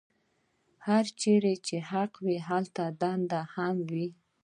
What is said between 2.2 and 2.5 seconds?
وي